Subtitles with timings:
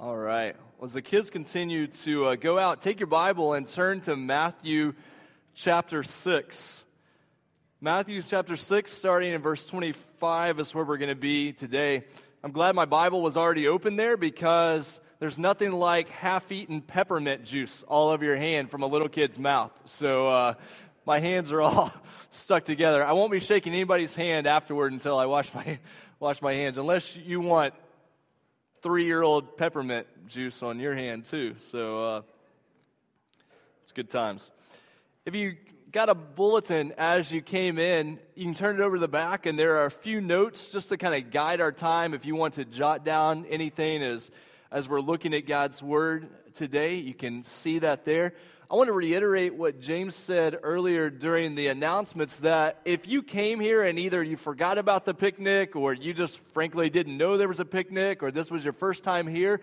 [0.00, 0.54] All right.
[0.78, 4.14] Well, as the kids continue to uh, go out, take your Bible and turn to
[4.14, 4.94] Matthew
[5.56, 6.84] chapter 6.
[7.80, 12.04] Matthew chapter 6, starting in verse 25, is where we're going to be today.
[12.44, 17.44] I'm glad my Bible was already open there because there's nothing like half eaten peppermint
[17.44, 19.72] juice all over your hand from a little kid's mouth.
[19.86, 20.54] So uh,
[21.06, 21.92] my hands are all
[22.30, 23.04] stuck together.
[23.04, 25.80] I won't be shaking anybody's hand afterward until I wash my,
[26.20, 27.74] wash my hands, unless you want
[28.82, 31.56] three year old peppermint juice on your hand, too.
[31.60, 32.22] So uh,
[33.82, 34.50] it's good times.
[35.26, 35.56] If you
[35.90, 39.46] got a bulletin as you came in, you can turn it over to the back,
[39.46, 42.34] and there are a few notes just to kind of guide our time if you
[42.34, 44.30] want to jot down anything as,
[44.70, 46.96] as we're looking at God's Word today.
[46.96, 48.34] You can see that there.
[48.70, 53.60] I want to reiterate what James said earlier during the announcements that if you came
[53.60, 57.48] here and either you forgot about the picnic or you just frankly didn't know there
[57.48, 59.62] was a picnic or this was your first time here,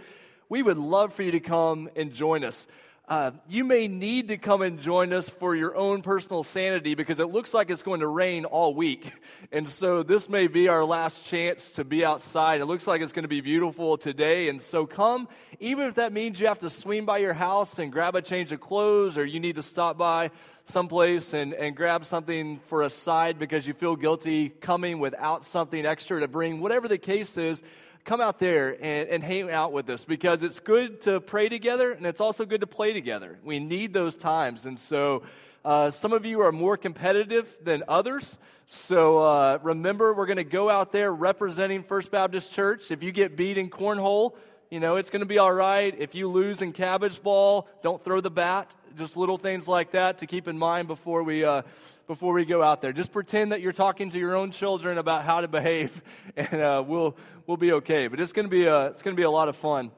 [0.49, 2.65] we would love for you to come and join us.
[3.07, 7.19] Uh, you may need to come and join us for your own personal sanity because
[7.19, 9.11] it looks like it's going to rain all week.
[9.51, 12.61] And so this may be our last chance to be outside.
[12.61, 14.49] It looks like it's going to be beautiful today.
[14.49, 17.91] And so come, even if that means you have to swing by your house and
[17.91, 20.31] grab a change of clothes or you need to stop by
[20.65, 25.85] someplace and, and grab something for a side because you feel guilty coming without something
[25.85, 27.61] extra to bring, whatever the case is
[28.05, 31.91] come out there and, and hang out with us because it's good to pray together
[31.91, 33.39] and it's also good to play together.
[33.43, 34.65] We need those times.
[34.67, 35.23] And so,
[35.65, 38.37] uh, some of you are more competitive than others.
[38.67, 42.91] So uh, remember, we're going to go out there representing First Baptist Church.
[42.91, 44.35] If you get beat in cornhole,
[44.69, 45.95] you know, it's going to be all right.
[45.97, 48.75] If you lose in cabbage ball, don't throw the bat.
[48.95, 51.63] Just little things like that to keep in mind before we, uh,
[52.07, 52.93] before we go out there.
[52.93, 56.01] Just pretend that you're talking to your own children about how to behave,
[56.35, 58.07] and uh, we'll, we'll be okay.
[58.07, 59.91] But it's going to be a, it's going to be a lot of fun.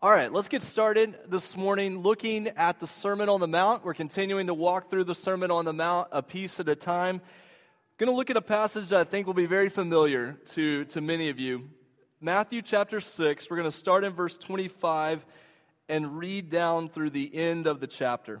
[0.00, 3.84] All right, let's get started this morning looking at the Sermon on the Mount.
[3.84, 7.16] We're continuing to walk through the Sermon on the Mount a piece at a time.
[7.16, 7.22] I'm
[7.98, 11.00] Going to look at a passage that I think will be very familiar to, to
[11.00, 11.68] many of you.
[12.20, 15.24] Matthew chapter 6, we're going to start in verse 25
[15.88, 18.40] and read down through the end of the chapter.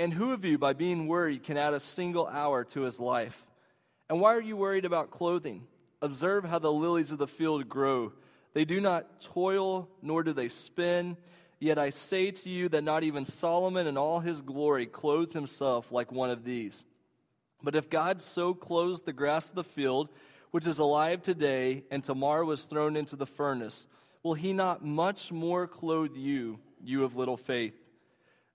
[0.00, 3.44] And who of you, by being worried, can add a single hour to his life?
[4.08, 5.66] And why are you worried about clothing?
[6.00, 8.14] Observe how the lilies of the field grow.
[8.54, 11.18] They do not toil, nor do they spin.
[11.58, 15.92] Yet I say to you that not even Solomon in all his glory clothed himself
[15.92, 16.82] like one of these.
[17.62, 20.08] But if God so clothes the grass of the field,
[20.50, 23.86] which is alive today and tomorrow is thrown into the furnace,
[24.22, 27.74] will he not much more clothe you, you of little faith?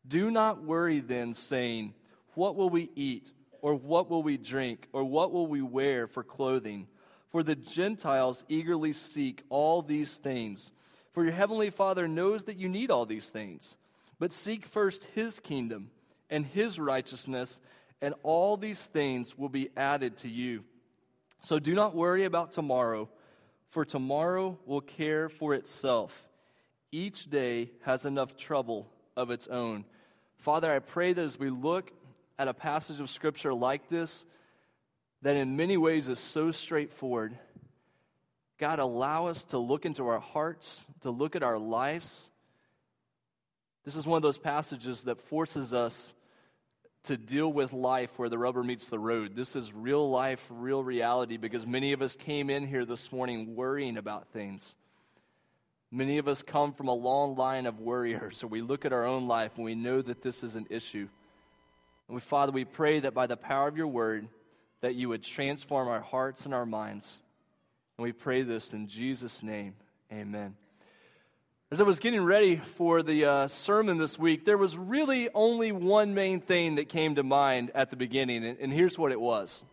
[0.07, 1.93] Do not worry then, saying,
[2.33, 3.31] What will we eat?
[3.61, 4.87] Or what will we drink?
[4.93, 6.87] Or what will we wear for clothing?
[7.31, 10.71] For the Gentiles eagerly seek all these things.
[11.13, 13.75] For your heavenly Father knows that you need all these things.
[14.19, 15.89] But seek first his kingdom
[16.29, 17.59] and his righteousness,
[18.01, 20.63] and all these things will be added to you.
[21.41, 23.09] So do not worry about tomorrow,
[23.69, 26.27] for tomorrow will care for itself.
[26.91, 29.85] Each day has enough trouble of its own.
[30.45, 31.91] Father, I pray that as we look
[32.37, 34.27] at a passage of Scripture like this,
[35.23, 37.35] that in many ways is so straightforward,
[38.59, 42.29] God, allow us to look into our hearts, to look at our lives.
[43.85, 46.13] This is one of those passages that forces us
[47.05, 49.35] to deal with life where the rubber meets the road.
[49.35, 53.55] This is real life, real reality, because many of us came in here this morning
[53.55, 54.75] worrying about things.
[55.95, 59.05] Many of us come from a long line of worriers, so we look at our
[59.05, 61.07] own life and we know that this is an issue.
[62.09, 64.27] And we, Father, we pray that by the power of your word,
[64.81, 67.17] that you would transform our hearts and our minds.
[67.97, 69.75] And we pray this in Jesus' name.
[70.11, 70.57] Amen.
[71.71, 75.71] As I was getting ready for the uh, sermon this week, there was really only
[75.71, 79.21] one main thing that came to mind at the beginning, and, and here's what it
[79.21, 79.63] was.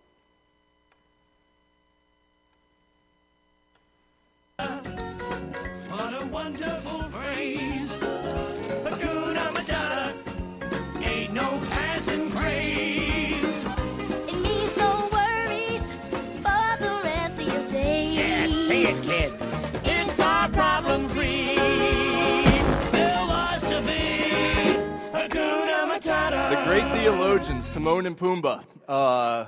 [26.80, 28.64] Theologians, Timon and Pumbaa.
[28.88, 29.44] Uh,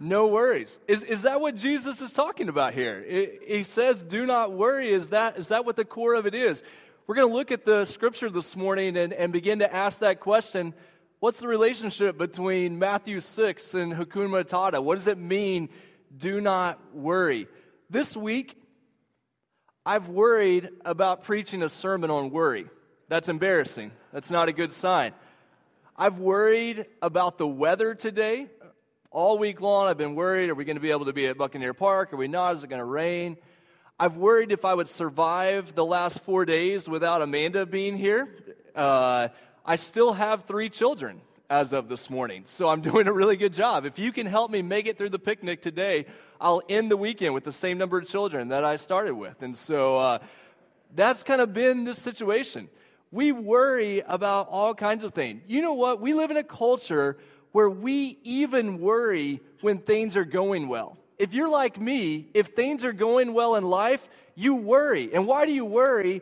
[0.00, 0.80] no worries.
[0.88, 3.04] Is, is that what Jesus is talking about here?
[3.06, 4.88] It, he says, do not worry.
[4.88, 6.64] Is that, is that what the core of it is?
[7.06, 10.18] We're going to look at the scripture this morning and, and begin to ask that
[10.18, 10.74] question.
[11.20, 14.82] What's the relationship between Matthew 6 and Hakuna Matata?
[14.82, 15.68] What does it mean,
[16.16, 17.46] do not worry?
[17.88, 18.60] This week,
[19.84, 22.66] I've worried about preaching a sermon on worry.
[23.08, 23.92] That's embarrassing.
[24.12, 25.12] That's not a good sign.
[25.98, 28.48] I've worried about the weather today.
[29.10, 31.38] All week long, I've been worried are we going to be able to be at
[31.38, 32.12] Buccaneer Park?
[32.12, 32.56] Are we not?
[32.56, 33.38] Is it going to rain?
[33.98, 38.28] I've worried if I would survive the last four days without Amanda being here.
[38.74, 39.28] Uh,
[39.64, 43.54] I still have three children as of this morning, so I'm doing a really good
[43.54, 43.86] job.
[43.86, 46.04] If you can help me make it through the picnic today,
[46.38, 49.40] I'll end the weekend with the same number of children that I started with.
[49.40, 50.18] And so uh,
[50.94, 52.68] that's kind of been the situation.
[53.10, 55.42] We worry about all kinds of things.
[55.46, 56.00] You know what?
[56.00, 57.16] We live in a culture
[57.52, 60.98] where we even worry when things are going well.
[61.18, 65.14] If you're like me, if things are going well in life, you worry.
[65.14, 66.20] And why do you worry?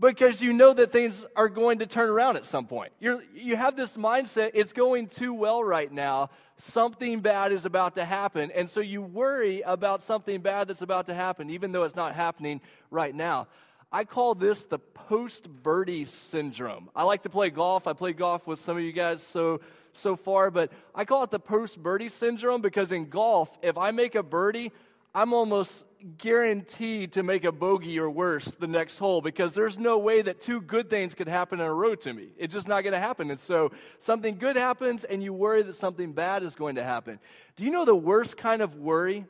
[0.00, 2.92] Because you know that things are going to turn around at some point.
[3.00, 6.30] You're, you have this mindset, it's going too well right now.
[6.58, 8.50] Something bad is about to happen.
[8.52, 12.14] And so you worry about something bad that's about to happen, even though it's not
[12.14, 13.48] happening right now.
[13.92, 16.90] I call this the post birdie syndrome.
[16.94, 17.86] I like to play golf.
[17.86, 19.60] I play golf with some of you guys so
[19.92, 23.92] so far, but I call it the post birdie syndrome because in golf, if I
[23.92, 24.72] make a birdie,
[25.14, 25.86] I'm almost
[26.18, 30.42] guaranteed to make a bogey or worse the next hole because there's no way that
[30.42, 32.28] two good things could happen in a row to me.
[32.36, 33.30] It's just not going to happen.
[33.30, 37.18] And so something good happens and you worry that something bad is going to happen.
[37.56, 39.24] Do you know the worst kind of worry?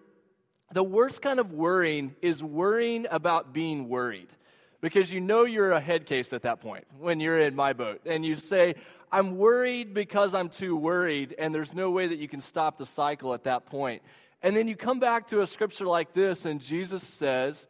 [0.72, 4.28] The worst kind of worrying is worrying about being worried
[4.86, 8.02] because you know you're a head case at that point when you're in my boat.
[8.06, 8.76] And you say,
[9.10, 12.86] I'm worried because I'm too worried, and there's no way that you can stop the
[12.86, 14.00] cycle at that point.
[14.42, 17.66] And then you come back to a scripture like this, and Jesus says,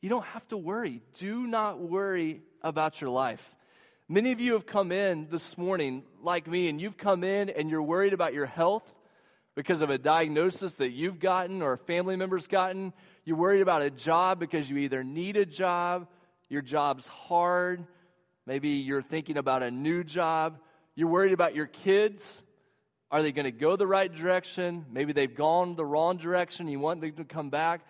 [0.00, 1.02] You don't have to worry.
[1.14, 3.56] Do not worry about your life.
[4.08, 7.68] Many of you have come in this morning, like me, and you've come in and
[7.68, 8.94] you're worried about your health
[9.56, 12.92] because of a diagnosis that you've gotten or a family member's gotten.
[13.24, 16.06] You're worried about a job because you either need a job
[16.48, 17.86] your job's hard.
[18.46, 20.58] Maybe you're thinking about a new job.
[20.94, 22.42] You're worried about your kids.
[23.10, 24.86] Are they going to go the right direction?
[24.90, 26.68] Maybe they've gone the wrong direction.
[26.68, 27.82] You want them to come back.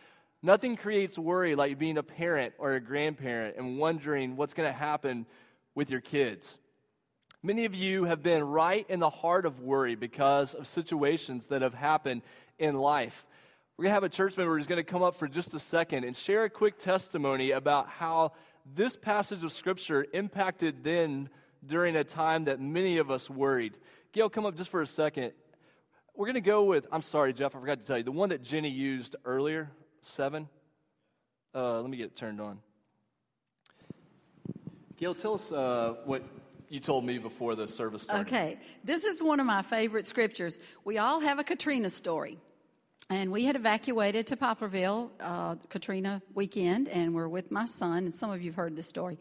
[0.43, 4.79] Nothing creates worry like being a parent or a grandparent and wondering what's going to
[4.79, 5.27] happen
[5.75, 6.59] with your kids.
[7.43, 11.63] Many of you have been right in the heart of worry because of situations that
[11.63, 12.23] have happened
[12.59, 13.27] in life.
[13.77, 15.59] We're going to have a church member who's going to come up for just a
[15.59, 18.33] second and share a quick testimony about how
[18.65, 21.29] this passage of Scripture impacted then
[21.67, 23.77] during a time that many of us worried.
[24.13, 25.33] Gail, come up just for a second.
[26.15, 28.29] We're going to go with, I'm sorry, Jeff, I forgot to tell you, the one
[28.29, 29.73] that Jenny used earlier,
[30.03, 30.49] seven.
[31.53, 32.61] Uh, let me get it turned on.
[34.97, 36.23] Gail, tell us uh, what
[36.69, 38.29] you told me before the service started.
[38.29, 40.61] Okay, this is one of my favorite scriptures.
[40.85, 42.39] We all have a Katrina story.
[43.11, 48.15] And we had evacuated to Poplarville uh, Katrina weekend, and we're with my son, and
[48.15, 49.19] some of you have heard this story.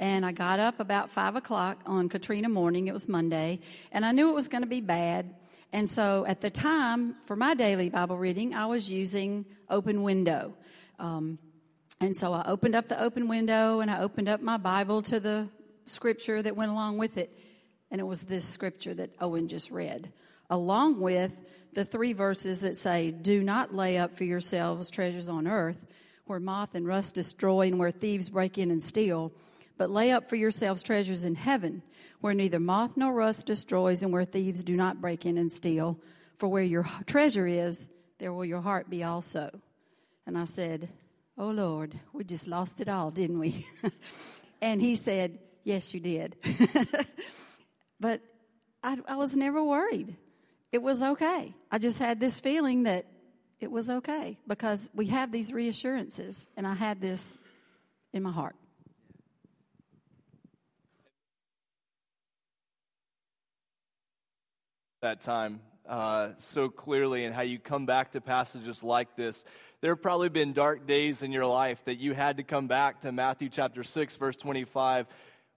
[0.00, 2.88] And I got up about five o'clock on Katrina morning.
[2.88, 3.60] It was Monday,
[3.92, 5.36] and I knew it was going to be bad.
[5.72, 10.54] And so at the time, for my daily Bible reading, I was using Open Window.
[10.98, 11.38] Um,
[12.00, 15.20] and so I opened up the open window and I opened up my Bible to
[15.20, 15.48] the
[15.86, 17.38] scripture that went along with it.
[17.92, 20.12] And it was this scripture that Owen just read,
[20.50, 21.38] along with
[21.72, 25.86] the three verses that say, Do not lay up for yourselves treasures on earth,
[26.26, 29.32] where moth and rust destroy and where thieves break in and steal,
[29.78, 31.82] but lay up for yourselves treasures in heaven,
[32.20, 35.98] where neither moth nor rust destroys and where thieves do not break in and steal.
[36.38, 37.88] For where your treasure is,
[38.18, 39.50] there will your heart be also.
[40.26, 40.88] And I said,
[41.38, 43.66] Oh Lord, we just lost it all, didn't we?
[44.62, 46.36] and he said, Yes, you did.
[48.00, 48.20] but
[48.82, 50.16] I, I was never worried
[50.72, 51.54] it was okay.
[51.70, 53.06] I just had this feeling that
[53.60, 57.38] it was okay because we have these reassurances, and I had this
[58.12, 58.56] in my heart.
[65.02, 69.44] That time uh, so clearly, and how you come back to passages like this.
[69.80, 73.00] There have probably been dark days in your life that you had to come back
[73.00, 75.06] to Matthew chapter 6, verse 25,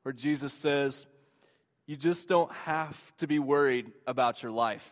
[0.02, 1.06] where Jesus says,
[1.86, 4.92] You just don't have to be worried about your life.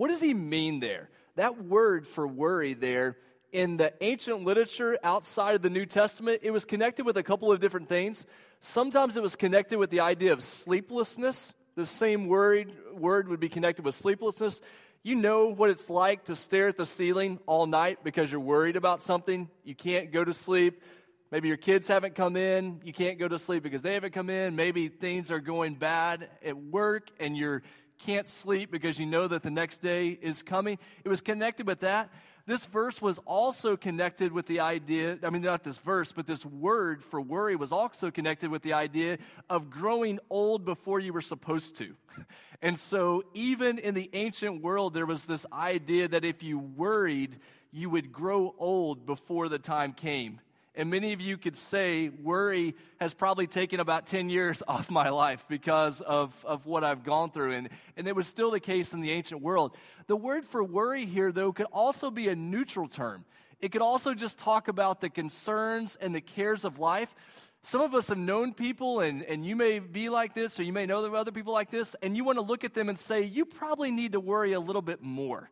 [0.00, 1.10] What does he mean there?
[1.36, 3.18] That word for worry there
[3.52, 7.52] in the ancient literature outside of the New Testament, it was connected with a couple
[7.52, 8.24] of different things.
[8.60, 13.50] Sometimes it was connected with the idea of sleeplessness the same word, word would be
[13.50, 14.62] connected with sleeplessness.
[15.02, 18.76] You know what it's like to stare at the ceiling all night because you're worried
[18.76, 19.50] about something.
[19.64, 20.82] You can't go to sleep.
[21.30, 22.80] Maybe your kids haven't come in.
[22.84, 24.56] You can't go to sleep because they haven't come in.
[24.56, 27.60] Maybe things are going bad at work and you
[28.04, 30.78] can't sleep because you know that the next day is coming.
[31.04, 32.10] It was connected with that.
[32.46, 36.44] This verse was also connected with the idea, I mean, not this verse, but this
[36.44, 41.22] word for worry was also connected with the idea of growing old before you were
[41.22, 41.94] supposed to.
[42.62, 47.38] And so, even in the ancient world, there was this idea that if you worried,
[47.72, 50.40] you would grow old before the time came.
[50.80, 55.10] And many of you could say worry has probably taken about 10 years off my
[55.10, 57.52] life because of, of what I've gone through.
[57.52, 57.68] And,
[57.98, 59.76] and it was still the case in the ancient world.
[60.06, 63.26] The word for worry here, though, could also be a neutral term.
[63.60, 67.14] It could also just talk about the concerns and the cares of life.
[67.62, 70.72] Some of us have known people, and, and you may be like this, or you
[70.72, 73.20] may know other people like this, and you want to look at them and say,
[73.20, 75.50] you probably need to worry a little bit more.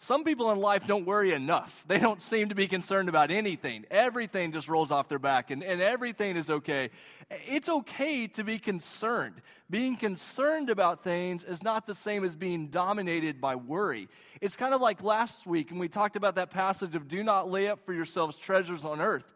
[0.00, 1.84] Some people in life don't worry enough.
[1.88, 3.84] They don't seem to be concerned about anything.
[3.90, 6.90] Everything just rolls off their back and, and everything is okay.
[7.30, 9.34] It's okay to be concerned.
[9.68, 14.08] Being concerned about things is not the same as being dominated by worry.
[14.40, 17.50] It's kind of like last week when we talked about that passage of do not
[17.50, 19.26] lay up for yourselves treasures on earth.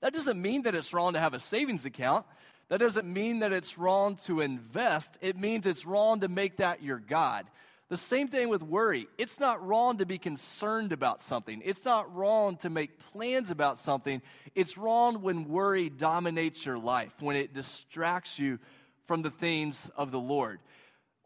[0.00, 2.26] That doesn't mean that it's wrong to have a savings account.
[2.68, 5.18] That doesn't mean that it's wrong to invest.
[5.20, 7.46] It means it's wrong to make that your God.
[7.88, 9.08] The same thing with worry.
[9.16, 11.62] It's not wrong to be concerned about something.
[11.64, 14.20] It's not wrong to make plans about something.
[14.54, 18.58] It's wrong when worry dominates your life, when it distracts you
[19.06, 20.60] from the things of the Lord.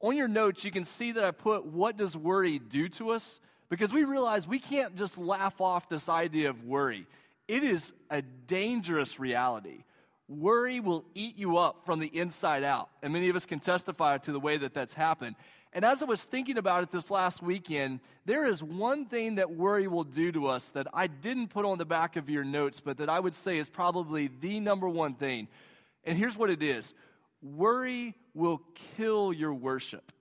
[0.00, 3.40] On your notes, you can see that I put what does worry do to us?
[3.69, 7.07] Because we realize we can't just laugh off this idea of worry.
[7.49, 9.85] It is a dangerous reality.
[10.29, 12.88] Worry will eat you up from the inside out.
[13.02, 15.37] And many of us can testify to the way that that's happened.
[15.73, 19.50] And as I was thinking about it this last weekend, there is one thing that
[19.50, 22.81] worry will do to us that I didn't put on the back of your notes,
[22.81, 25.49] but that I would say is probably the number one thing.
[26.05, 26.93] And here's what it is
[27.43, 28.61] worry will
[28.97, 30.12] kill your worship.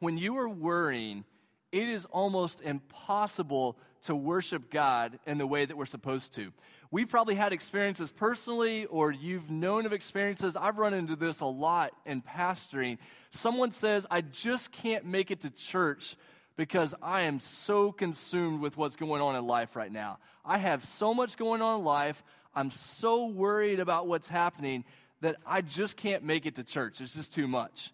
[0.00, 1.24] When you are worrying,
[1.72, 6.52] it is almost impossible to worship God in the way that we're supposed to.
[6.90, 10.56] We've probably had experiences personally, or you've known of experiences.
[10.56, 12.96] I've run into this a lot in pastoring.
[13.30, 16.16] Someone says, I just can't make it to church
[16.56, 20.18] because I am so consumed with what's going on in life right now.
[20.44, 22.22] I have so much going on in life.
[22.54, 24.84] I'm so worried about what's happening
[25.20, 27.00] that I just can't make it to church.
[27.02, 27.92] It's just too much.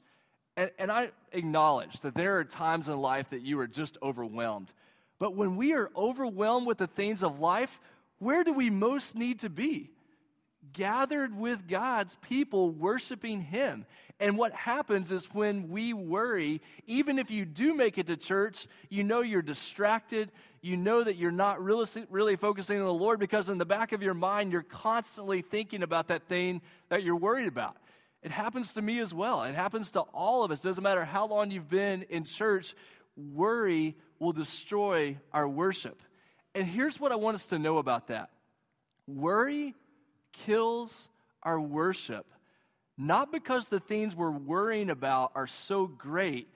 [0.56, 4.72] And, and I acknowledge that there are times in life that you are just overwhelmed.
[5.18, 7.80] But when we are overwhelmed with the things of life,
[8.18, 9.90] where do we most need to be?
[10.73, 13.87] Gathered with God's people, worshiping Him.
[14.21, 18.66] And what happens is when we worry, even if you do make it to church,
[18.88, 20.30] you know you're distracted.
[20.62, 23.92] You know that you're not really, really focusing on the Lord because in the back
[23.92, 27.76] of your mind, you're constantly thinking about that thing that you're worried about.
[28.23, 29.42] It happens to me as well.
[29.42, 30.61] It happens to all of us.
[30.61, 32.75] Doesn't matter how long you've been in church,
[33.16, 36.00] worry will destroy our worship.
[36.54, 38.30] And here's what I want us to know about that
[39.06, 39.75] worry
[40.32, 41.08] kills
[41.42, 42.26] our worship,
[42.96, 46.49] not because the things we're worrying about are so great,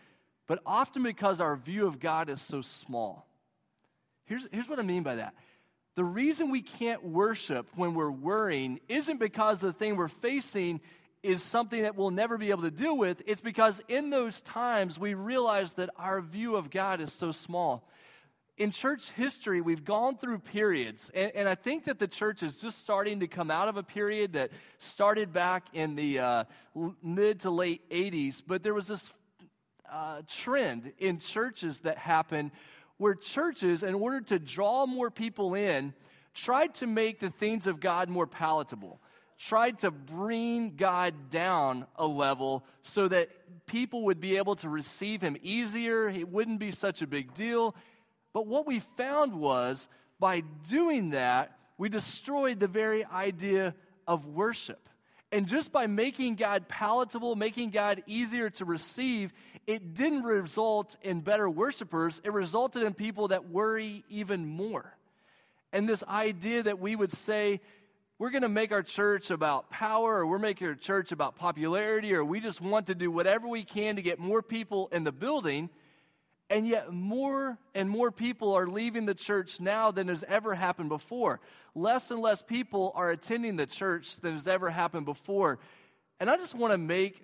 [0.46, 3.26] but often because our view of God is so small.
[4.24, 5.34] Here's, here's what I mean by that.
[5.94, 10.80] The reason we can't worship when we're worrying isn't because the thing we're facing
[11.22, 13.22] is something that we'll never be able to deal with.
[13.26, 17.88] It's because in those times we realize that our view of God is so small
[18.58, 22.56] in church history, we've gone through periods, and, and, I think that the church is
[22.56, 24.50] just starting to come out of a period that
[24.80, 26.44] started back in the uh,
[27.02, 28.42] mid to late 80s.
[28.44, 29.10] But there was this
[29.90, 32.50] uh, trend in churches that happened
[32.96, 35.94] where churches, in order to draw more people in,
[36.34, 39.00] tried to make the things of God more palatable,
[39.38, 43.28] tried to bring God down a level so that
[43.66, 46.08] people would be able to receive Him easier.
[46.08, 47.76] It wouldn't be such a big deal
[48.38, 49.88] but what we found was
[50.20, 53.74] by doing that, we destroyed the very idea
[54.06, 54.88] of worship.
[55.32, 59.32] And just by making God palatable, making God easier to receive,
[59.66, 62.20] it didn't result in better worshipers.
[62.22, 64.96] It resulted in people that worry even more.
[65.72, 67.60] And this idea that we would say,
[68.20, 72.14] we're going to make our church about power, or we're making our church about popularity,
[72.14, 75.10] or we just want to do whatever we can to get more people in the
[75.10, 75.70] building
[76.50, 80.88] and yet, more and more people are leaving the church now than has ever happened
[80.88, 81.40] before.
[81.74, 85.58] Less and less people are attending the church than has ever happened before.
[86.20, 87.22] And I just want to make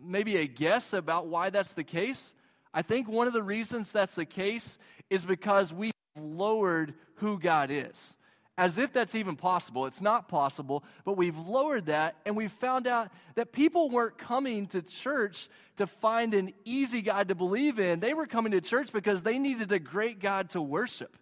[0.00, 2.34] maybe a guess about why that's the case.
[2.72, 4.78] I think one of the reasons that's the case
[5.10, 8.14] is because we have lowered who God is.
[8.56, 9.86] As if that's even possible.
[9.86, 14.66] It's not possible, but we've lowered that and we've found out that people weren't coming
[14.68, 17.98] to church to find an easy God to believe in.
[17.98, 21.16] They were coming to church because they needed a great God to worship.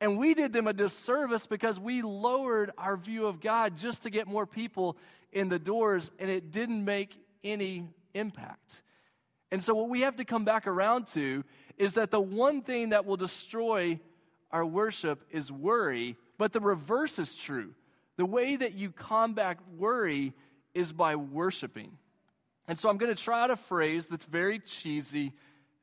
[0.00, 4.10] And we did them a disservice because we lowered our view of God just to
[4.10, 4.96] get more people
[5.32, 8.82] in the doors, and it didn't make any impact.
[9.50, 11.44] And so, what we have to come back around to
[11.76, 13.98] is that the one thing that will destroy
[14.50, 17.74] our worship is worry, but the reverse is true.
[18.16, 20.32] The way that you combat worry
[20.74, 21.98] is by worshiping.
[22.66, 25.32] And so, I'm going to try out a phrase that's very cheesy,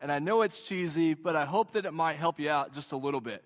[0.01, 2.91] and I know it's cheesy, but I hope that it might help you out just
[2.91, 3.43] a little bit.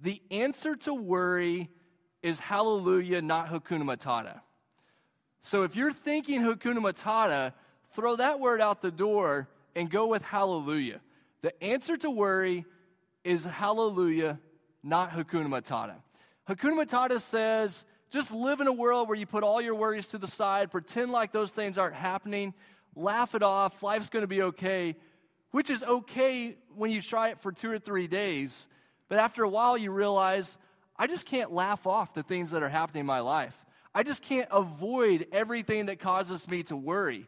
[0.00, 1.68] The answer to worry
[2.22, 4.40] is hallelujah, not hakuna matata.
[5.42, 7.52] So if you're thinking hakuna matata,
[7.92, 11.00] throw that word out the door and go with hallelujah.
[11.42, 12.64] The answer to worry
[13.24, 14.38] is hallelujah,
[14.82, 15.94] not hakuna matata.
[16.48, 20.18] Hakuna matata says just live in a world where you put all your worries to
[20.18, 22.54] the side, pretend like those things aren't happening,
[22.96, 24.96] laugh it off, life's going to be okay,
[25.50, 28.66] which is okay when you try it for two or three days.
[29.08, 30.56] But after a while, you realize
[30.96, 33.56] I just can't laugh off the things that are happening in my life.
[33.94, 37.26] I just can't avoid everything that causes me to worry.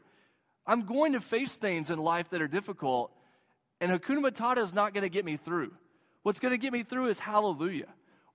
[0.67, 3.13] I'm going to face things in life that are difficult,
[3.83, 5.73] and Hakuna Matata is not going to get me through.
[6.23, 7.89] What's going to get me through is hallelujah.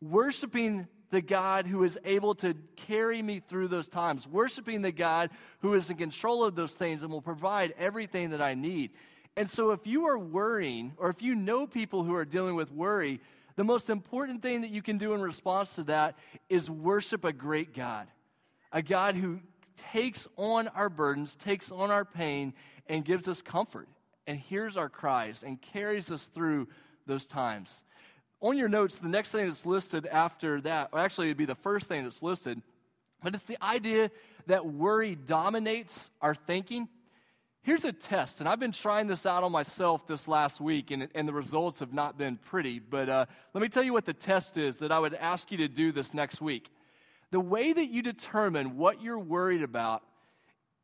[0.10, 5.30] Worshiping the God who is able to carry me through those times, worshiping the God
[5.60, 8.92] who is in control of those things and will provide everything that I need.
[9.38, 12.72] And so, if you are worrying, or if you know people who are dealing with
[12.72, 13.20] worry,
[13.56, 16.16] the most important thing that you can do in response to that
[16.50, 18.08] is worship a great God,
[18.72, 19.40] a God who
[19.92, 22.54] takes on our burdens, takes on our pain,
[22.88, 23.88] and gives us comfort,
[24.28, 26.68] and hears our cries, and carries us through
[27.08, 27.82] those times.
[28.42, 31.56] On your notes, the next thing that's listed after that, or actually, it'd be the
[31.56, 32.62] first thing that's listed,
[33.24, 34.12] but it's the idea
[34.48, 36.88] that worry dominates our thinking.
[37.64, 41.08] Here's a test, and I've been trying this out on myself this last week, and,
[41.16, 42.78] and the results have not been pretty.
[42.78, 45.58] But uh, let me tell you what the test is that I would ask you
[45.58, 46.70] to do this next week.
[47.32, 50.04] The way that you determine what you're worried about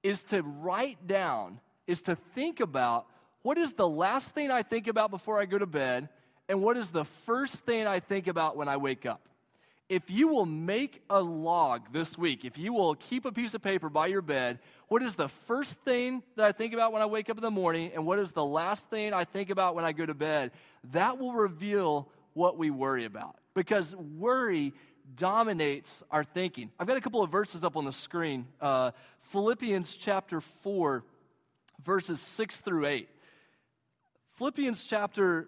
[0.02, 3.06] is to write down, is to think about
[3.44, 6.10] what is the last thing I think about before I go to bed,
[6.52, 9.22] and what is the first thing I think about when I wake up.
[9.88, 13.62] If you will make a log this week, if you will keep a piece of
[13.62, 14.60] paper by your bed,
[14.90, 17.52] what is the first thing that I think about when I wake up in the
[17.52, 20.52] morning, and what is the last thing I think about when I go to bed,
[20.92, 23.38] that will reveal what we worry about.
[23.54, 24.74] Because worry
[25.16, 26.70] dominates our thinking.
[26.78, 31.06] I've got a couple of verses up on the screen uh, Philippians chapter 4,
[31.86, 33.08] verses 6 through 8.
[34.34, 35.48] Philippians chapter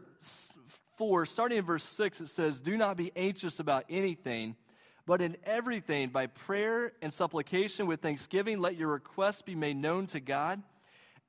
[0.97, 4.55] 4, starting in verse 6, it says, Do not be anxious about anything,
[5.05, 10.07] but in everything, by prayer and supplication with thanksgiving, let your requests be made known
[10.07, 10.61] to God.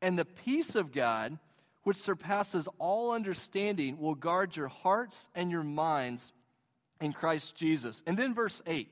[0.00, 1.38] And the peace of God,
[1.82, 6.32] which surpasses all understanding, will guard your hearts and your minds
[7.00, 8.02] in Christ Jesus.
[8.06, 8.88] And then verse 8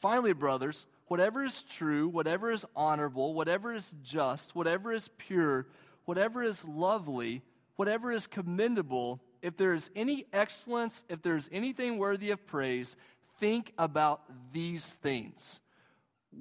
[0.00, 5.66] Finally, brothers, whatever is true, whatever is honorable, whatever is just, whatever is pure,
[6.04, 7.42] whatever is lovely,
[7.76, 12.96] whatever is commendable, if there is any excellence, if there is anything worthy of praise,
[13.40, 15.60] think about these things.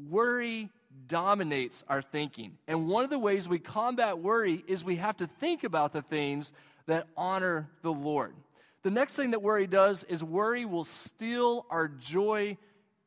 [0.10, 0.70] Worry
[1.08, 2.58] dominates our thinking.
[2.68, 6.02] And one of the ways we combat worry is we have to think about the
[6.04, 6.54] things
[6.86, 8.36] that honor the Lord.
[8.84, 12.58] The next thing that worry does is worry will steal our joy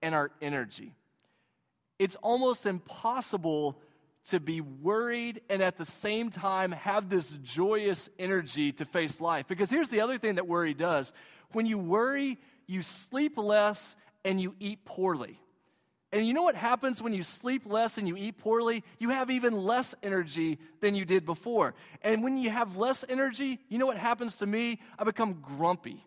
[0.02, 0.92] and our energy.
[1.98, 3.78] It's almost impossible
[4.30, 9.46] to be worried and at the same time have this joyous energy to face life.
[9.48, 11.12] Because here's the other thing that worry does
[11.52, 15.38] when you worry, you sleep less and you eat poorly.
[16.10, 18.84] And you know what happens when you sleep less and you eat poorly?
[19.00, 21.74] You have even less energy than you did before.
[22.02, 24.80] And when you have less energy, you know what happens to me?
[24.96, 26.04] I become grumpy.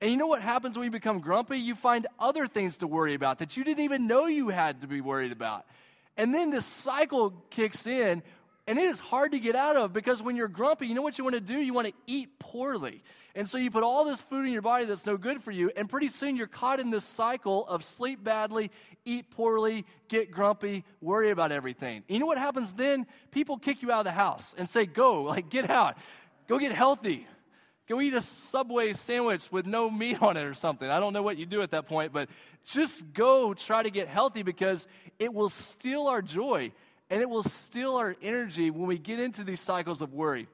[0.00, 1.58] And you know what happens when you become grumpy?
[1.58, 4.86] You find other things to worry about that you didn't even know you had to
[4.86, 5.66] be worried about.
[6.16, 8.22] And then this cycle kicks in,
[8.66, 11.18] and it is hard to get out of because when you're grumpy, you know what
[11.18, 11.58] you want to do?
[11.58, 13.02] You want to eat poorly.
[13.34, 15.70] And so you put all this food in your body that's no good for you,
[15.74, 18.70] and pretty soon you're caught in this cycle of sleep badly,
[19.06, 22.04] eat poorly, get grumpy, worry about everything.
[22.08, 23.06] You know what happens then?
[23.30, 25.96] People kick you out of the house and say, Go, like, get out,
[26.46, 27.26] go get healthy.
[27.88, 30.88] Go eat a Subway sandwich with no meat on it or something.
[30.88, 32.28] I don't know what you do at that point, but
[32.64, 34.86] just go try to get healthy because
[35.18, 36.72] it will steal our joy
[37.10, 40.48] and it will steal our energy when we get into these cycles of worry.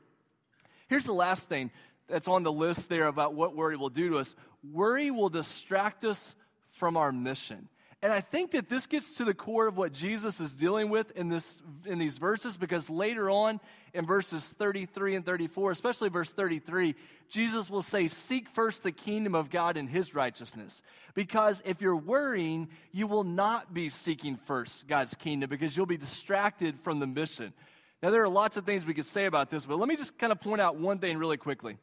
[0.88, 1.70] Here's the last thing
[2.08, 4.34] that's on the list there about what worry will do to us
[4.72, 6.34] worry will distract us
[6.72, 7.68] from our mission.
[8.00, 11.10] And I think that this gets to the core of what Jesus is dealing with
[11.16, 13.58] in, this, in these verses because later on
[13.92, 16.94] in verses 33 and 34, especially verse 33,
[17.28, 20.80] Jesus will say, Seek first the kingdom of God and his righteousness.
[21.14, 25.96] Because if you're worrying, you will not be seeking first God's kingdom because you'll be
[25.96, 27.52] distracted from the mission.
[28.00, 30.16] Now, there are lots of things we could say about this, but let me just
[30.18, 31.78] kind of point out one thing really quickly.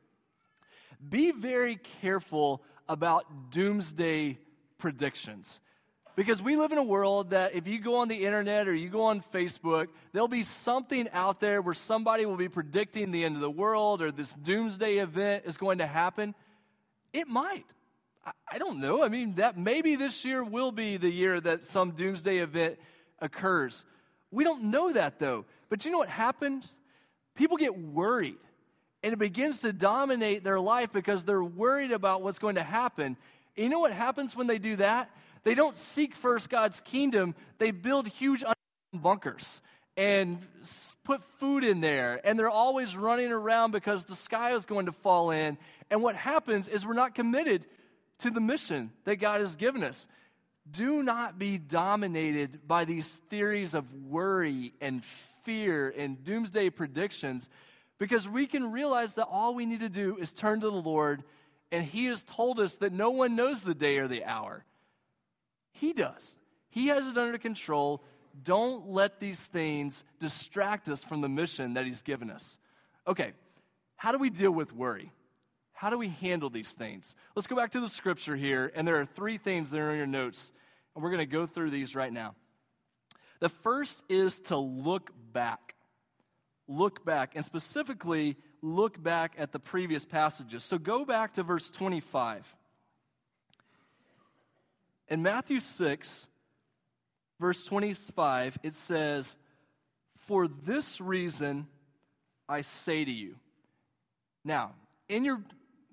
[1.10, 4.38] Be very careful about doomsday
[4.78, 5.60] predictions.
[6.16, 8.88] Because we live in a world that if you go on the internet or you
[8.88, 13.36] go on Facebook, there'll be something out there where somebody will be predicting the end
[13.36, 16.34] of the world or this doomsday event is going to happen.
[17.12, 17.66] It might.
[18.52, 19.04] I, don't know.
[19.04, 22.80] I mean, that maybe this year will be the year that some doomsday event
[23.20, 23.86] occurs.
[24.32, 25.46] We don't know that though.
[25.70, 26.66] But you know what happens?
[27.36, 28.38] People get worried
[29.04, 33.18] and it begins to dominate their life because they're worried about what's going to happen.
[33.58, 35.10] And you know what happens when they do that?
[35.44, 38.44] They don't seek first God's kingdom, they build huge
[38.94, 39.62] bunkers
[39.98, 40.40] and
[41.04, 42.20] put food in there.
[42.24, 45.58] And they're always running around because the sky is going to fall in.
[45.90, 47.66] And what happens is we're not committed
[48.20, 50.08] to the mission that God has given us.
[50.70, 55.04] Do not be dominated by these theories of worry and
[55.44, 57.48] fear and doomsday predictions
[58.00, 61.24] because we can realize that all we need to do is turn to the Lord,
[61.76, 64.64] and He has told us that no one knows the day or the hour.
[65.74, 66.36] He does.
[66.70, 68.02] He has it under control.
[68.44, 72.58] Don't let these things distract us from the mission that He's given us.
[73.06, 73.34] Okay,
[73.98, 75.12] how do we deal with worry?
[75.74, 77.14] How do we handle these things?
[77.36, 79.98] Let's go back to the scripture here, and there are three things that are in
[79.98, 80.52] your notes,
[80.96, 82.36] and we're going to go through these right now.
[83.42, 85.76] The first is to look back.
[86.70, 90.64] Look back, and specifically, look back at the previous passages.
[90.64, 92.44] So go back to verse 25.
[95.08, 96.28] In Matthew 6,
[97.40, 99.36] verse 25, it says,
[100.18, 101.68] For this reason
[102.50, 103.36] I say to you.
[104.44, 104.72] Now,
[105.08, 105.42] in your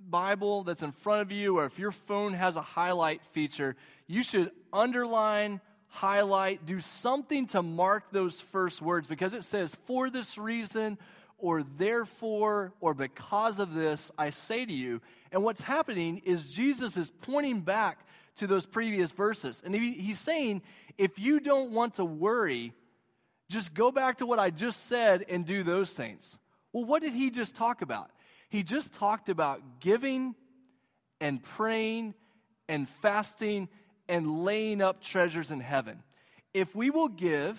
[0.09, 4.23] Bible that's in front of you, or if your phone has a highlight feature, you
[4.23, 10.39] should underline, highlight, do something to mark those first words because it says, For this
[10.39, 10.97] reason,
[11.43, 15.03] or therefore, or because of this, I say to you.
[15.33, 19.61] And what's happening is Jesus is pointing back to those previous verses.
[19.65, 20.63] And he, he's saying,
[20.97, 22.73] if you don't want to worry,
[23.51, 26.39] just go back to what I just said and do those things.
[26.73, 28.11] Well, what did he just talk about?
[28.49, 30.37] He just talked about giving
[31.21, 32.15] and praying
[32.69, 33.69] and fasting
[34.09, 36.05] and laying up treasures in heaven.
[36.55, 37.59] If we will give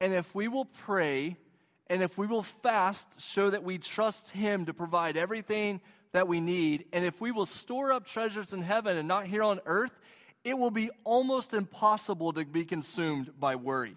[0.00, 1.36] and if we will pray
[1.90, 5.80] and if we will fast, show that we trust Him to provide everything
[6.12, 6.84] that we need.
[6.92, 9.90] And if we will store up treasures in heaven and not here on earth,
[10.44, 13.96] it will be almost impossible to be consumed by worry.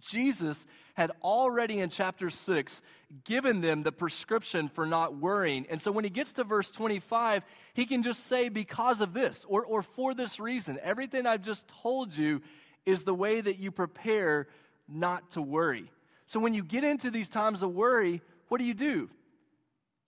[0.00, 0.64] Jesus
[0.94, 2.82] had already in chapter 6
[3.24, 5.66] given them the prescription for not worrying.
[5.68, 9.44] And so when he gets to verse 25, he can just say, because of this,
[9.46, 10.78] or, or for this reason.
[10.82, 12.40] Everything I've just told you
[12.86, 14.48] is the way that you prepare
[14.88, 15.90] not to worry.
[16.26, 19.10] So when you get into these times of worry, what do you do?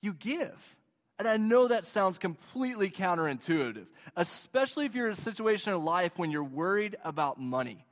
[0.00, 0.76] You give.
[1.18, 6.12] And I know that sounds completely counterintuitive, especially if you're in a situation in life
[6.16, 7.84] when you're worried about money.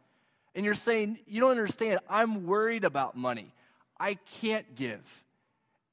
[0.54, 3.52] And you're saying, you don't understand, I'm worried about money.
[3.98, 5.00] I can't give.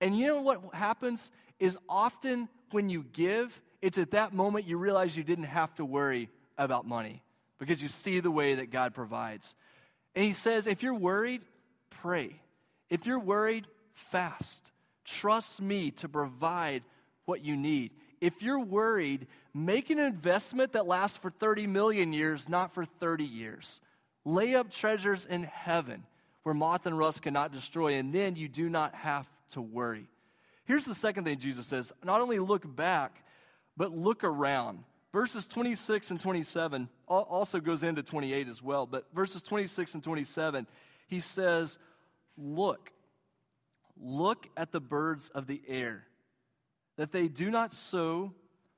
[0.01, 4.77] And you know what happens is often when you give, it's at that moment you
[4.77, 7.23] realize you didn't have to worry about money
[7.59, 9.55] because you see the way that God provides.
[10.15, 11.41] And he says, if you're worried,
[12.01, 12.41] pray.
[12.89, 14.71] If you're worried, fast.
[15.05, 16.83] Trust me to provide
[17.25, 17.91] what you need.
[18.19, 23.23] If you're worried, make an investment that lasts for 30 million years, not for 30
[23.23, 23.81] years.
[24.25, 26.03] Lay up treasures in heaven
[26.43, 30.07] where moth and rust cannot destroy, and then you do not have to worry.
[30.65, 33.23] Here's the second thing Jesus says not only look back,
[33.77, 34.83] but look around.
[35.11, 40.65] Verses 26 and 27 also goes into 28 as well, but verses 26 and 27,
[41.11, 41.77] he says,
[42.37, 42.91] Look,
[44.01, 46.07] look at the birds of the air
[46.97, 48.33] that they do not sow,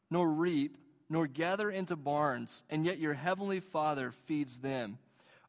[0.10, 0.78] nor reap,
[1.10, 4.98] nor gather into barns, and yet your heavenly Father feeds them.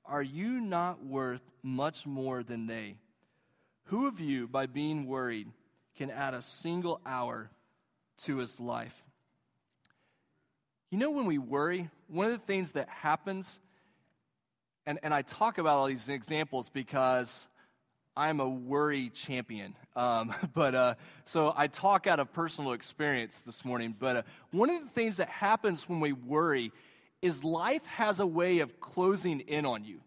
[0.05, 2.97] Are you not worth much more than they?
[3.85, 5.49] Who of you, by being worried,
[5.97, 7.51] can add a single hour
[8.25, 8.95] to his life?
[10.91, 13.61] You know, when we worry, one of the things that happens
[14.87, 17.47] And, and I talk about all these examples because
[18.17, 19.75] I'm a worry champion.
[19.97, 20.95] Um, but uh,
[21.25, 23.95] so I talk out of personal experience this morning.
[23.99, 26.73] But uh, one of the things that happens when we worry
[27.23, 30.01] is life has a way of closing in on you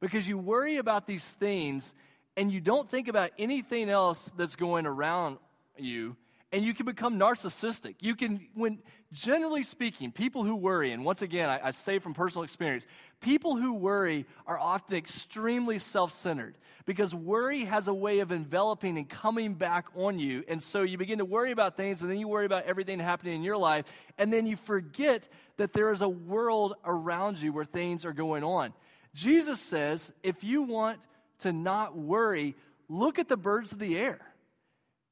[0.00, 1.94] because you worry about these things
[2.36, 5.38] and you don't think about anything else that's going around
[5.76, 6.16] you
[6.52, 7.96] and you can become narcissistic.
[8.00, 8.80] You can, when
[9.12, 12.84] generally speaking, people who worry, and once again, I, I say from personal experience,
[13.20, 18.98] people who worry are often extremely self centered because worry has a way of enveloping
[18.98, 20.42] and coming back on you.
[20.48, 23.34] And so you begin to worry about things, and then you worry about everything happening
[23.34, 23.84] in your life,
[24.18, 28.42] and then you forget that there is a world around you where things are going
[28.42, 28.72] on.
[29.14, 30.98] Jesus says, if you want
[31.40, 32.56] to not worry,
[32.88, 34.20] look at the birds of the air.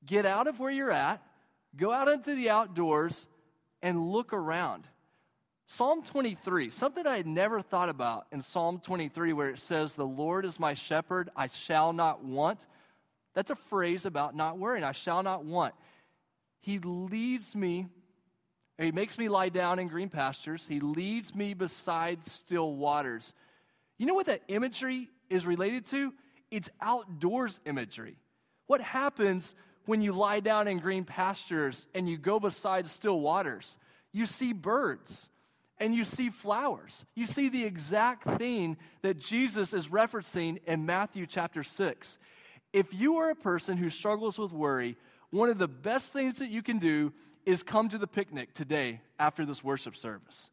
[0.04, 1.22] Get out of where you're at
[1.76, 3.26] Go out into the outdoors
[3.82, 4.86] and look around.
[5.66, 10.06] Psalm 23, something I had never thought about in Psalm 23, where it says, The
[10.06, 12.66] Lord is my shepherd, I shall not want.
[13.34, 14.82] That's a phrase about not worrying.
[14.82, 15.74] I shall not want.
[16.60, 17.86] He leads me,
[18.78, 23.34] he makes me lie down in green pastures, he leads me beside still waters.
[23.98, 26.14] You know what that imagery is related to?
[26.50, 28.16] It's outdoors imagery.
[28.68, 29.54] What happens
[29.88, 33.78] when you lie down in green pastures and you go beside still waters.
[34.12, 35.30] You see birds
[35.78, 37.06] and you see flowers.
[37.14, 42.18] You see the exact thing that Jesus is referencing in Matthew chapter 6.
[42.74, 44.98] If you are a person who struggles with worry,
[45.30, 47.14] one of the best things that you can do
[47.46, 50.50] is come to the picnic today after this worship service.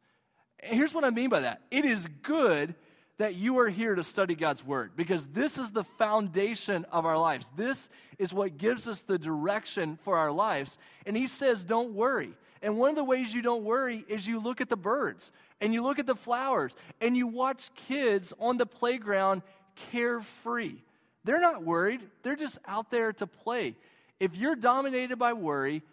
[0.62, 2.74] And here's what I mean by that it is good
[3.18, 7.18] that you are here to study God's Word because this is the foundation of our
[7.18, 7.50] lives.
[7.56, 10.78] This is what gives us the direction for our lives.
[11.06, 12.34] And He says, don't worry.
[12.62, 15.74] And one of the ways you don't worry is you look at the birds and
[15.74, 19.44] you look at the flowers and you watch kids on the playground
[19.92, 20.76] carefree.
[21.24, 23.76] They're not worried, they're just out there to play.
[24.20, 25.84] If you're dominated by worry,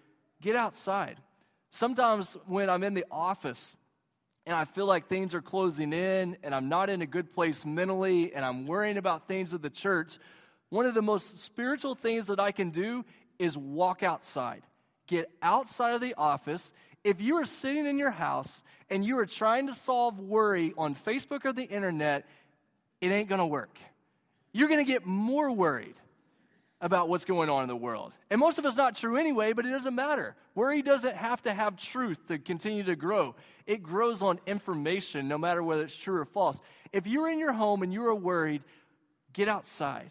[0.41, 1.19] get outside.
[1.71, 3.77] Sometimes when I'm in the office,
[4.47, 7.65] and I feel like things are closing in and I'm not in a good place
[7.65, 10.19] mentally and I'm worrying about things of the church,
[10.69, 13.05] one of the most spiritual things that I can do
[13.39, 14.63] is walk outside.
[15.07, 16.73] Get outside of the office.
[17.05, 20.95] If you are sitting in your house and you are trying to solve worry on
[20.95, 22.27] Facebook or the internet,
[23.01, 23.79] it ain't going to work.
[24.53, 25.95] You're going to get more worried
[26.83, 28.13] about what's going on in the world.
[28.29, 30.35] And most of it's not true anyway, but it doesn't matter.
[30.57, 33.37] Worry doesn't have to have truth to continue to grow.
[33.67, 36.61] It grows on information, no matter whether it's true or false.
[36.93, 38.63] If you're in your home and you are worried,
[39.33, 40.11] get outside.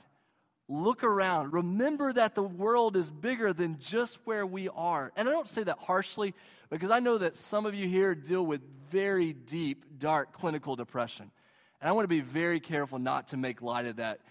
[0.70, 1.52] Look around.
[1.52, 5.12] Remember that the world is bigger than just where we are.
[5.18, 6.34] And I don't say that harshly
[6.70, 11.32] because I know that some of you here deal with very deep, dark clinical depression.
[11.82, 14.22] And I want to be very careful not to make light of that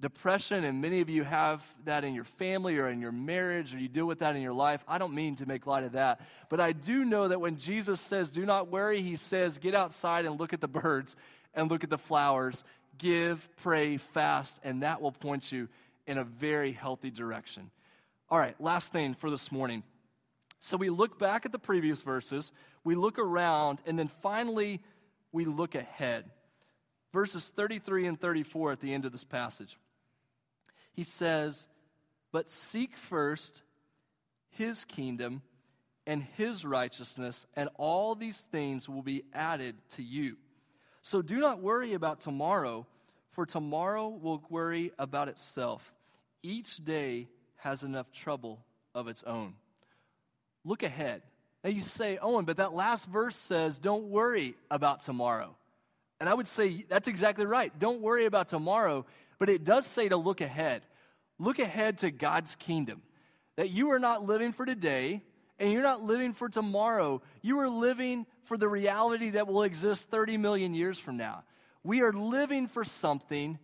[0.00, 3.78] depression, and many of you have that in your family or in your marriage, or
[3.78, 4.82] you deal with that in your life.
[4.88, 6.20] I don't mean to make light of that.
[6.48, 10.26] But I do know that when Jesus says, Do not worry, he says, Get outside
[10.26, 11.16] and look at the birds
[11.54, 12.64] and look at the flowers.
[12.98, 15.68] Give, pray, fast, and that will point you
[16.06, 17.70] in a very healthy direction.
[18.30, 19.82] All right, last thing for this morning.
[20.60, 22.50] So we look back at the previous verses,
[22.84, 24.80] we look around, and then finally
[25.30, 26.30] we look ahead.
[27.12, 29.76] Verses 33 and 34 at the end of this passage
[30.94, 31.68] he says,
[32.32, 33.62] But seek first
[34.50, 35.42] his kingdom
[36.06, 40.36] and his righteousness, and all these things will be added to you.
[41.02, 42.86] So do not worry about tomorrow,
[43.32, 45.92] for tomorrow will worry about itself.
[46.42, 49.54] Each day has enough trouble of its own.
[50.64, 51.22] Look ahead.
[51.62, 55.56] Now you say, Owen, but that last verse says, don't worry about tomorrow.
[56.20, 57.76] And I would say that's exactly right.
[57.78, 59.04] Don't worry about tomorrow.
[59.38, 60.82] But it does say to look ahead.
[61.38, 63.02] Look ahead to God's kingdom.
[63.56, 65.22] That you are not living for today
[65.58, 67.22] and you're not living for tomorrow.
[67.42, 71.44] You are living for the reality that will exist 30 million years from now.
[71.82, 73.58] We are living for something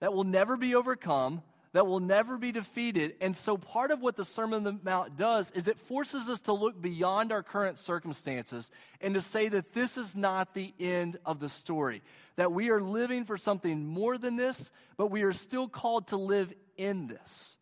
[0.00, 3.14] that will never be overcome, that will never be defeated.
[3.20, 6.42] And so, part of what the Sermon on the Mount does is it forces us
[6.42, 8.70] to look beyond our current circumstances
[9.00, 12.02] and to say that this is not the end of the story.
[12.36, 16.16] That we are living for something more than this, but we are still called to
[16.16, 17.56] live in this.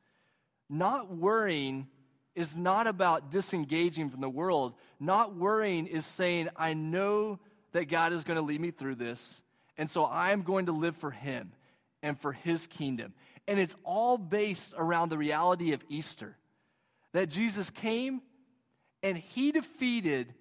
[0.69, 1.89] Not worrying
[2.35, 4.75] is not about disengaging from the world.
[5.01, 7.41] Not worrying is saying, I know
[7.73, 9.43] that God is going to lead me through this,
[9.77, 11.53] and so I'm going to live for Him
[12.03, 13.13] and for His kingdom.
[13.49, 16.37] And it's all based around the reality of Easter
[17.13, 18.23] that Jesus came
[19.03, 20.33] and he defeated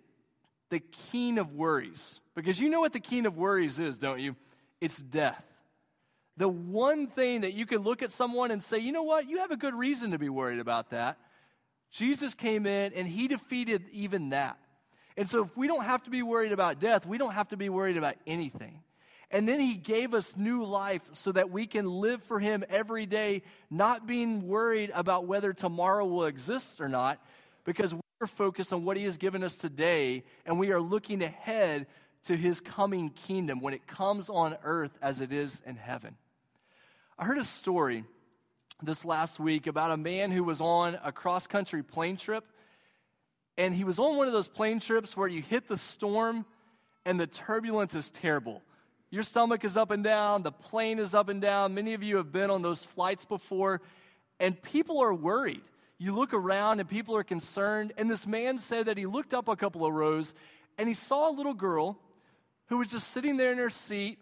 [0.69, 2.19] the king of worries.
[2.41, 4.35] Because you know what the king of worries is, don't you?
[4.81, 5.43] it's death.
[6.37, 9.39] The one thing that you can look at someone and say, you know what, you
[9.39, 11.17] have a good reason to be worried about that.
[11.91, 14.57] Jesus came in and he defeated even that.
[15.17, 17.57] And so, if we don't have to be worried about death, we don't have to
[17.57, 18.81] be worried about anything.
[19.31, 23.05] And then he gave us new life so that we can live for him every
[23.05, 27.21] day, not being worried about whether tomorrow will exist or not,
[27.65, 31.85] because we're focused on what he has given us today, and we are looking ahead
[32.25, 36.15] to his coming kingdom when it comes on earth as it is in heaven.
[37.17, 38.03] I heard a story
[38.81, 42.45] this last week about a man who was on a cross country plane trip.
[43.57, 46.45] And he was on one of those plane trips where you hit the storm
[47.05, 48.61] and the turbulence is terrible.
[49.11, 51.73] Your stomach is up and down, the plane is up and down.
[51.73, 53.81] Many of you have been on those flights before,
[54.39, 55.61] and people are worried.
[55.97, 57.91] You look around and people are concerned.
[57.97, 60.33] And this man said that he looked up a couple of rows
[60.77, 61.97] and he saw a little girl
[62.69, 64.19] who was just sitting there in her seat,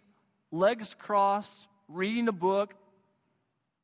[0.51, 2.73] legs crossed, reading a book,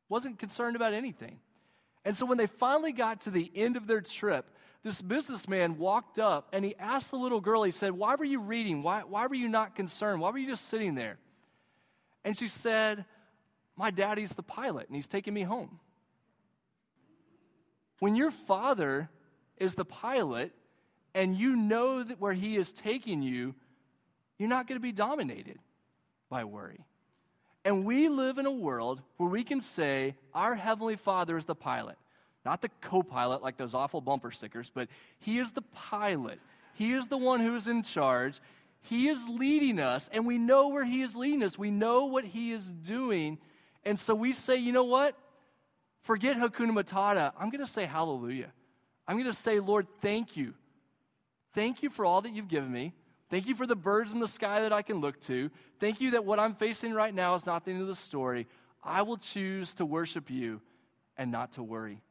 [0.10, 1.39] wasn't concerned about anything.
[2.06, 4.49] And so when they finally got to the end of their trip,
[4.84, 8.39] this businessman walked up and he asked the little girl, he said, Why were you
[8.39, 8.84] reading?
[8.84, 10.19] Why, why were you not concerned?
[10.21, 11.17] Why were you just sitting there?
[12.26, 13.06] And she said,
[13.78, 15.80] My daddy's the pilot and he's taking me home.
[17.99, 19.10] When your father
[19.58, 20.52] is the pilot
[21.15, 23.56] and you know that where he is taking you,
[24.38, 25.60] you're not going to be dominated
[26.30, 26.80] by worry.
[27.65, 31.56] And we live in a world where we can say, Our Heavenly Father is the
[31.56, 31.98] pilot.
[32.46, 36.39] Not the co pilot like those awful bumper stickers, but He is the pilot.
[36.74, 38.41] He is the one who is in charge.
[38.82, 41.58] He is leading us, and we know where He is leading us.
[41.58, 43.38] We know what He is doing.
[43.86, 45.15] And so we say, you know what?
[46.02, 47.32] Forget Hakuna Matata.
[47.39, 48.52] I'm going to say hallelujah.
[49.08, 50.54] I'm going to say, Lord, thank you.
[51.54, 52.93] Thank you for all that you've given me.
[53.34, 55.50] Thank you for the birds in the sky that I can look to.
[55.80, 58.46] Thank you that what I'm facing right now is not the end of the story.
[58.84, 60.62] I will choose to worship you
[61.17, 62.04] and not to worry.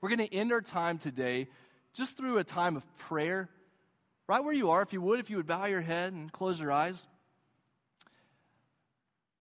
[0.00, 1.48] We're going to end our time today
[1.94, 3.48] just through a time of prayer.
[4.28, 6.60] Right where you are, if you would, if you would bow your head and close
[6.60, 7.08] your eyes.